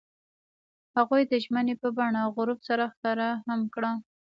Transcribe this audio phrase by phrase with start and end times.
[0.97, 3.91] هغوی د ژمنې په بڼه غروب سره ښکاره هم کړه.